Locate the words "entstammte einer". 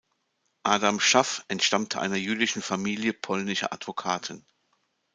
1.47-2.15